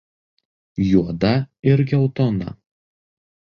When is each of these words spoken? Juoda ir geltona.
Juoda 0.91 1.33
ir 1.73 1.85
geltona. 1.93 2.57